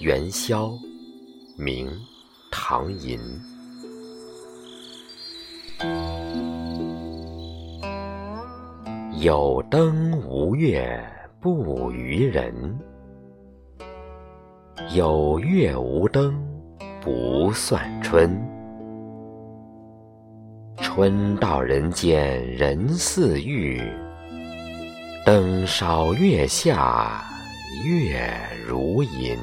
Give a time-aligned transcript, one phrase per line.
[0.00, 0.72] 元宵，
[1.56, 1.90] 明，
[2.50, 3.18] 唐寅。
[9.20, 11.02] 有灯无月
[11.40, 12.78] 不娱人，
[14.94, 16.38] 有月无灯
[17.00, 18.57] 不算春。
[21.00, 23.80] 春到人间人似玉，
[25.24, 27.24] 灯烧月下
[27.84, 28.28] 月
[28.66, 29.38] 如银。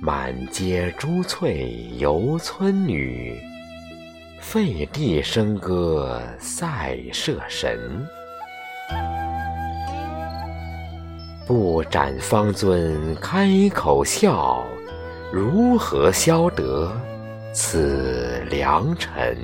[0.00, 3.40] 满街珠翠游村女，
[4.40, 8.04] 废地笙歌赛社神。
[11.50, 14.64] 不展方尊开口笑，
[15.32, 16.88] 如何消得
[17.52, 19.36] 此良辰？